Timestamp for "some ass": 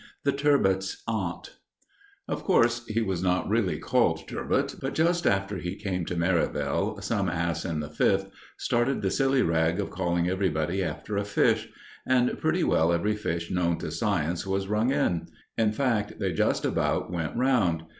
7.03-7.65